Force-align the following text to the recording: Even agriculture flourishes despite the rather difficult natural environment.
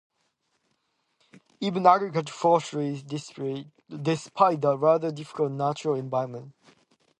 Even 1.59 1.85
agriculture 1.85 2.33
flourishes 2.33 3.03
despite 3.03 4.61
the 4.63 4.75
rather 4.75 5.11
difficult 5.11 5.51
natural 5.51 5.93
environment. 5.93 6.53